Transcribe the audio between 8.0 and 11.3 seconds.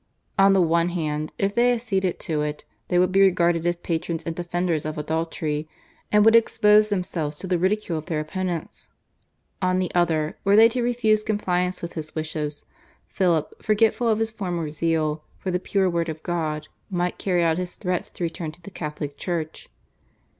their opponents; on the other, were they to refuse